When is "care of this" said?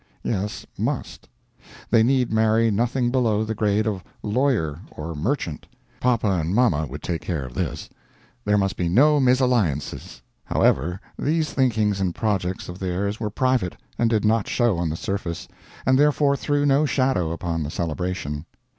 7.21-7.87